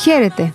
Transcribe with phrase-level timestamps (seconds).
[0.00, 0.52] Χαίρετε,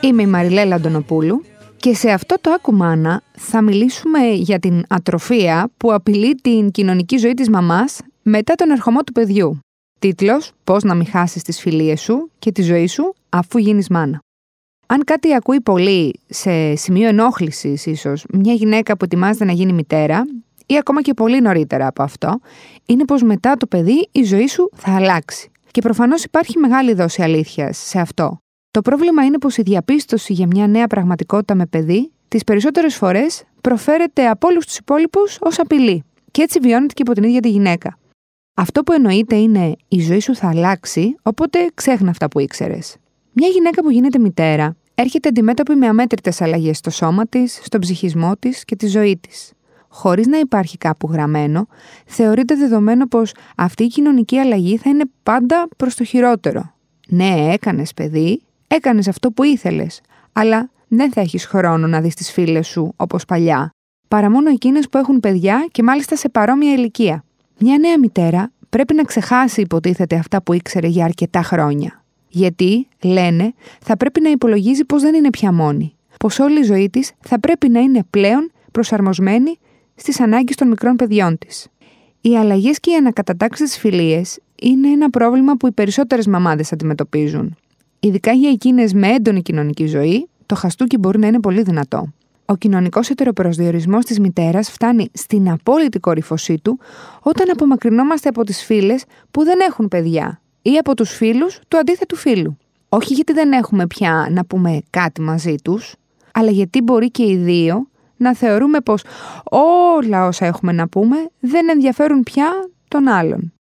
[0.00, 1.44] είμαι η Μαριλέλα Αντωνοπούλου
[1.76, 7.34] και σε αυτό το Ακουμάνα θα μιλήσουμε για την ατροφία που απειλεί την κοινωνική ζωή
[7.34, 9.58] της μαμάς μετά τον ερχομό του παιδιού.
[9.98, 14.18] Τίτλος «Πώς να μην χάσεις τις φιλίες σου και τη ζωή σου αφού γίνεις μάνα».
[14.86, 20.22] Αν κάτι ακούει πολύ σε σημείο ενόχλησης ίσως μια γυναίκα που ετοιμάζεται να γίνει μητέρα
[20.66, 22.40] ή ακόμα και πολύ νωρίτερα από αυτό,
[22.86, 25.50] είναι πως μετά το παιδί η ζωή σου θα αλλάξει.
[25.70, 28.41] Και προφανώς υπάρχει μεγάλη δόση αλήθειας σε αυτό.
[28.72, 33.44] Το πρόβλημα είναι πως η διαπίστωση για μια νέα πραγματικότητα με παιδί τις περισσότερες φορές
[33.60, 37.48] προφέρεται από όλους τους υπόλοιπους ως απειλή και έτσι βιώνεται και από την ίδια τη
[37.48, 37.98] γυναίκα.
[38.54, 42.96] Αυτό που εννοείται είναι η ζωή σου θα αλλάξει, οπότε ξέχνα αυτά που ήξερες.
[43.32, 48.36] Μια γυναίκα που γίνεται μητέρα έρχεται αντιμέτωπη με αμέτρητες αλλαγές στο σώμα της, στον ψυχισμό
[48.38, 49.52] της και τη ζωή της.
[49.88, 51.66] Χωρίς να υπάρχει κάπου γραμμένο,
[52.06, 56.74] θεωρείται δεδομένο πως αυτή η κοινωνική αλλαγή θα είναι πάντα προς το χειρότερο.
[57.08, 58.42] Ναι, έκανες παιδί,
[58.74, 60.00] έκανες αυτό που ήθελες,
[60.32, 63.70] αλλά δεν θα έχεις χρόνο να δεις τις φίλες σου όπως παλιά,
[64.08, 67.24] παρά μόνο εκείνες που έχουν παιδιά και μάλιστα σε παρόμοια ηλικία.
[67.58, 72.04] Μια νέα μητέρα πρέπει να ξεχάσει υποτίθεται αυτά που ήξερε για αρκετά χρόνια.
[72.28, 75.94] Γιατί, λένε, θα πρέπει να υπολογίζει πως δεν είναι πια μόνη.
[76.18, 79.58] Πως όλη η ζωή της θα πρέπει να είναι πλέον προσαρμοσμένη
[79.94, 81.66] στις ανάγκες των μικρών παιδιών της.
[82.20, 84.22] Οι αλλαγές και οι ανακατατάξεις της φιλίε
[84.62, 87.56] είναι ένα πρόβλημα που οι περισσότερες μαμάδες αντιμετωπίζουν.
[88.04, 92.12] Ειδικά για εκείνες με έντονη κοινωνική ζωή, το χαστούκι μπορεί να είναι πολύ δυνατό.
[92.44, 96.78] Ο κοινωνικός ετεροπροσδιορισμός της μητέρας φτάνει στην απόλυτη κορυφωσή του
[97.22, 102.16] όταν απομακρυνόμαστε από τις φίλες που δεν έχουν παιδιά ή από τους φίλους του αντίθετου
[102.16, 102.56] φίλου.
[102.88, 105.94] Όχι γιατί δεν έχουμε πια να πούμε κάτι μαζί τους,
[106.32, 109.04] αλλά γιατί μπορεί και οι δύο να θεωρούμε πως
[109.50, 113.52] όλα όσα έχουμε να πούμε δεν ενδιαφέρουν πια τον άλλον.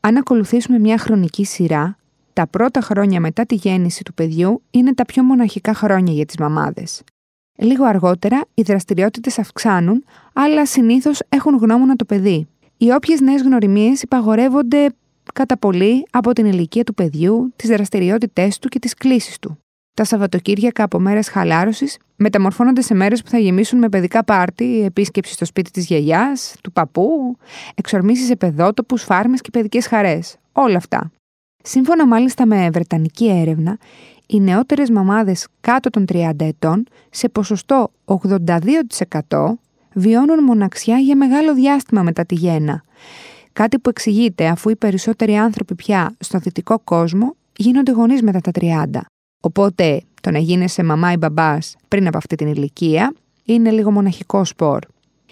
[0.00, 1.96] Αν ακολουθήσουμε μια χρονική σειρά,
[2.36, 6.36] τα πρώτα χρόνια μετά τη γέννηση του παιδιού είναι τα πιο μοναχικά χρόνια για τις
[6.36, 7.02] μαμάδες.
[7.58, 12.46] Λίγο αργότερα οι δραστηριότητες αυξάνουν, αλλά συνήθως έχουν γνώμονα το παιδί.
[12.76, 14.88] Οι όποιες νέες γνωριμίες υπαγορεύονται
[15.34, 19.58] κατά πολύ από την ηλικία του παιδιού, τις δραστηριότητές του και τις κλήσεις του.
[19.94, 25.32] Τα Σαββατοκύριακα από μέρες χαλάρωσης μεταμορφώνονται σε μέρες που θα γεμίσουν με παιδικά πάρτι, επίσκεψη
[25.32, 27.36] στο σπίτι της γιαγιάς, του παππού,
[27.74, 30.36] εξορμήσεις σε παιδότοπους, φάρμες και παιδικές χαρές.
[30.52, 31.10] Όλα αυτά.
[31.68, 33.78] Σύμφωνα μάλιστα με βρετανική έρευνα,
[34.26, 39.52] οι νεότερες μαμάδες κάτω των 30 ετών σε ποσοστό 82%
[39.92, 42.82] βιώνουν μοναξιά για μεγάλο διάστημα μετά τη γέννα.
[43.52, 48.50] Κάτι που εξηγείται αφού οι περισσότεροι άνθρωποι πια στο δυτικό κόσμο γίνονται γονείς μετά τα
[48.60, 49.00] 30.
[49.42, 53.12] Οπότε το να γίνεσαι μαμά ή μπαμπάς πριν από αυτή την ηλικία
[53.44, 54.78] είναι λίγο μοναχικό σπορ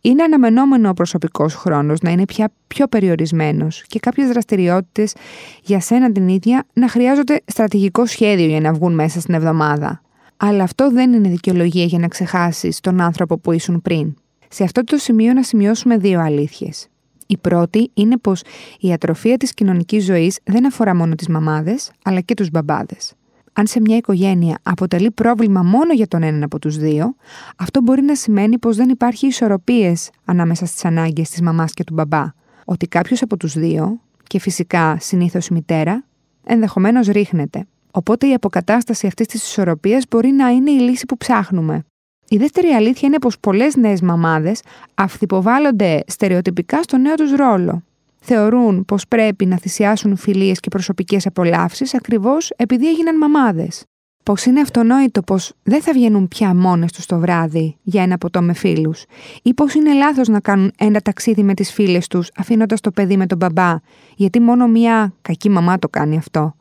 [0.00, 5.14] είναι αναμενόμενο ο προσωπικός χρόνος να είναι πια πιο περιορισμένος και κάποιες δραστηριότητες
[5.62, 10.02] για σένα την ίδια να χρειάζονται στρατηγικό σχέδιο για να βγουν μέσα στην εβδομάδα.
[10.36, 14.14] Αλλά αυτό δεν είναι δικαιολογία για να ξεχάσεις τον άνθρωπο που ήσουν πριν.
[14.48, 16.88] Σε αυτό το σημείο να σημειώσουμε δύο αλήθειες.
[17.26, 18.42] Η πρώτη είναι πως
[18.80, 23.12] η ατροφία της κοινωνικής ζωής δεν αφορά μόνο τις μαμάδες, αλλά και τους μπαμπάδες
[23.58, 27.14] αν σε μια οικογένεια αποτελεί πρόβλημα μόνο για τον έναν από τους δύο,
[27.56, 31.94] αυτό μπορεί να σημαίνει πως δεν υπάρχει ισορροπίες ανάμεσα στις ανάγκες της μαμάς και του
[31.94, 32.24] μπαμπά.
[32.64, 36.04] Ότι κάποιος από τους δύο, και φυσικά συνήθως η μητέρα,
[36.44, 37.66] ενδεχομένως ρίχνεται.
[37.90, 41.84] Οπότε η αποκατάσταση αυτής της ισορροπίας μπορεί να είναι η λύση που ψάχνουμε.
[42.28, 44.60] Η δεύτερη αλήθεια είναι πως πολλές νέες μαμάδες
[44.94, 47.82] αυθυποβάλλονται στερεοτυπικά στο νέο τους ρόλο
[48.28, 53.84] θεωρούν πως πρέπει να θυσιάσουν φιλίες και προσωπικές απολαύσεις ακριβώς επειδή έγιναν μαμάδες.
[54.24, 58.42] Πως είναι αυτονόητο πως δεν θα βγαίνουν πια μόνες τους το βράδυ για ένα ποτό
[58.42, 59.04] με φίλους
[59.42, 63.16] ή πως είναι λάθος να κάνουν ένα ταξίδι με τις φίλες τους αφήνοντας το παιδί
[63.16, 63.74] με τον μπαμπά
[64.16, 66.54] γιατί μόνο μια κακή μαμά το κάνει αυτό.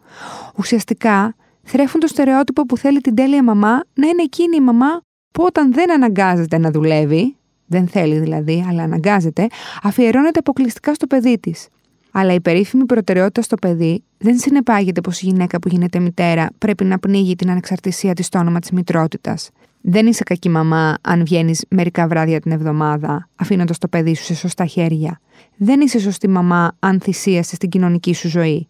[0.57, 5.01] Ουσιαστικά θρέφουν το στερεότυπο που θέλει την τέλεια μαμά να είναι εκείνη η μαμά
[5.33, 7.35] που όταν δεν αναγκάζεται να δουλεύει
[7.67, 9.47] δεν θέλει δηλαδή, αλλά αναγκάζεται,
[9.83, 11.67] αφιερώνεται αποκλειστικά στο παιδί της.
[12.11, 16.83] Αλλά η περίφημη προτεραιότητα στο παιδί δεν συνεπάγεται πως η γυναίκα που γίνεται μητέρα πρέπει
[16.83, 19.49] να πνίγει την ανεξαρτησία της στο όνομα της μητρότητας.
[19.81, 24.35] Δεν είσαι κακή μαμά αν βγαίνεις μερικά βράδια την εβδομάδα, αφήνοντας το παιδί σου σε
[24.35, 25.19] σωστά χέρια.
[25.57, 28.67] Δεν είσαι σωστή μαμά αν θυσίασες στην κοινωνική σου ζωή.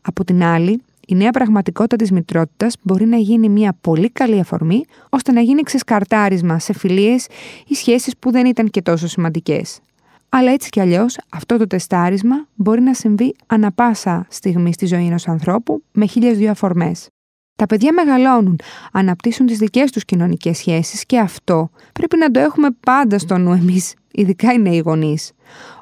[0.00, 4.84] Από την άλλη, η νέα πραγματικότητα της μητρότητας μπορεί να γίνει μια πολύ καλή αφορμή
[5.08, 7.26] ώστε να γίνει ξεσκαρτάρισμα σε φιλίες
[7.66, 9.80] ή σχέσεις που δεν ήταν και τόσο σημαντικές.
[10.28, 15.06] Αλλά έτσι κι αλλιώς, αυτό το τεστάρισμα μπορεί να συμβεί ανα πάσα στιγμή στη ζωή
[15.06, 17.08] ενός ανθρώπου με χίλιες δύο αφορμές.
[17.56, 18.58] Τα παιδιά μεγαλώνουν,
[18.92, 23.52] αναπτύσσουν τις δικές τους κοινωνικές σχέσεις και αυτό πρέπει να το έχουμε πάντα στο νου
[23.52, 25.32] εμείς, ειδικά οι νέοι γονείς,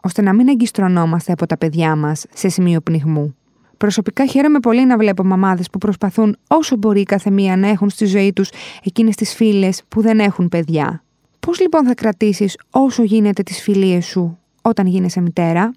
[0.03, 3.35] ώστε να μην εγκιστρωνόμαστε από τα παιδιά μας σε σημείο πνιγμού.
[3.77, 8.05] Προσωπικά χαίρομαι πολύ να βλέπω μαμάδες που προσπαθούν όσο μπορεί κάθε μία να έχουν στη
[8.05, 8.51] ζωή τους
[8.85, 11.03] εκείνες τις φίλες που δεν έχουν παιδιά.
[11.41, 15.73] Πώς λοιπόν θα κρατήσεις όσο γίνεται τις φιλίες σου όταν γίνεσαι μητέρα,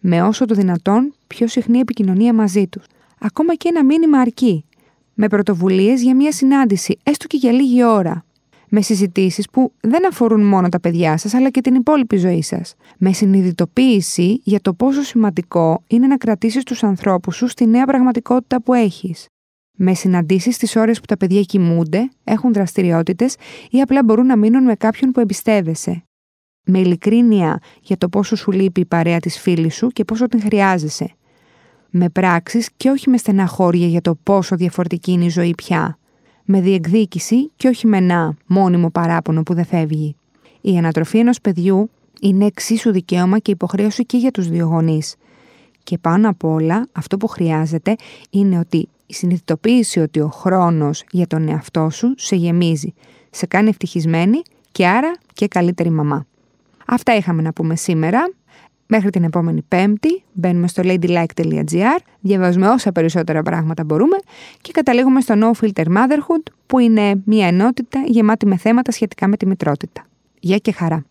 [0.00, 2.84] με όσο το δυνατόν πιο συχνή επικοινωνία μαζί τους.
[3.20, 4.64] Ακόμα και ένα μήνυμα αρκεί.
[5.14, 8.24] Με πρωτοβουλίες για μια συνάντηση, έστω και για λίγη ώρα
[8.74, 12.74] με συζητήσεις που δεν αφορούν μόνο τα παιδιά σας, αλλά και την υπόλοιπη ζωή σας.
[12.98, 18.62] Με συνειδητοποίηση για το πόσο σημαντικό είναι να κρατήσεις τους ανθρώπους σου στη νέα πραγματικότητα
[18.62, 19.26] που έχεις.
[19.76, 23.36] Με συναντήσεις στις ώρες που τα παιδιά κοιμούνται, έχουν δραστηριότητες
[23.70, 26.04] ή απλά μπορούν να μείνουν με κάποιον που εμπιστεύεσαι.
[26.64, 30.40] Με ειλικρίνεια για το πόσο σου λείπει η παρέα της φίλης σου και πόσο την
[30.40, 31.14] χρειάζεσαι.
[31.90, 35.98] Με πράξεις και όχι με στεναχώρια για το πόσο διαφορετική είναι η ζωή πια
[36.44, 40.16] με διεκδίκηση και όχι με ένα μόνιμο παράπονο που δεν φεύγει.
[40.60, 45.16] Η ανατροφή ενός παιδιού είναι εξίσου δικαίωμα και υποχρέωση και για τους δύο γονείς.
[45.82, 47.96] Και πάνω απ' όλα αυτό που χρειάζεται
[48.30, 52.94] είναι ότι η συνειδητοποίηση ότι ο χρόνος για τον εαυτό σου σε γεμίζει,
[53.30, 54.42] σε κάνει ευτυχισμένη
[54.72, 56.26] και άρα και καλύτερη μαμά.
[56.86, 58.32] Αυτά είχαμε να πούμε σήμερα.
[58.86, 64.16] Μέχρι την επόμενη Πέμπτη μπαίνουμε στο ladylike.gr, διαβάζουμε όσα περισσότερα πράγματα μπορούμε
[64.60, 69.36] και καταλήγουμε στο No Filter Motherhood που είναι μια ενότητα γεμάτη με θέματα σχετικά με
[69.36, 70.06] τη μητρότητα.
[70.40, 71.04] Γεια και χαρά!